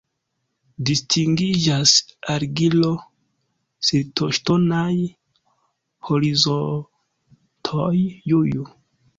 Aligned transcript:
Distingiĝas 0.89 1.91
argilo-siltoŝtonaj 2.37 4.89
horizontoj 6.09 7.95
Ju-Ju. 8.35 8.69